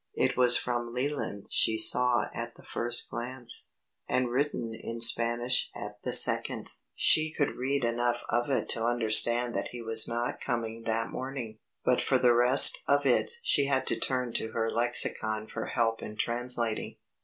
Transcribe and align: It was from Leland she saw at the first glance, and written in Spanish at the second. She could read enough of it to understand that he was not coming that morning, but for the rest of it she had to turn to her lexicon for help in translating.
It 0.15 0.35
was 0.35 0.57
from 0.57 0.95
Leland 0.95 1.45
she 1.51 1.77
saw 1.77 2.25
at 2.33 2.55
the 2.55 2.63
first 2.63 3.07
glance, 3.11 3.69
and 4.09 4.31
written 4.31 4.73
in 4.73 4.99
Spanish 4.99 5.69
at 5.75 6.01
the 6.01 6.11
second. 6.11 6.69
She 6.95 7.31
could 7.31 7.55
read 7.55 7.85
enough 7.85 8.23
of 8.29 8.49
it 8.49 8.67
to 8.69 8.83
understand 8.83 9.53
that 9.53 9.67
he 9.67 9.81
was 9.83 10.07
not 10.07 10.41
coming 10.41 10.85
that 10.85 11.11
morning, 11.11 11.59
but 11.85 12.01
for 12.01 12.17
the 12.17 12.33
rest 12.33 12.81
of 12.87 13.05
it 13.05 13.29
she 13.43 13.65
had 13.67 13.85
to 13.85 13.99
turn 13.99 14.33
to 14.33 14.53
her 14.53 14.71
lexicon 14.71 15.45
for 15.45 15.67
help 15.67 16.01
in 16.01 16.15
translating. 16.17 16.95